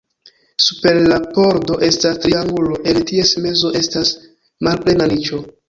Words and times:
Super 0.67 0.95
la 1.11 1.19
pordo 1.35 1.77
estas 1.89 2.17
triangulo, 2.25 2.81
en 2.93 3.03
ties 3.13 3.37
mezo 3.47 3.75
estas 3.83 4.13
malplena 4.71 5.13
niĉo. 5.17 5.45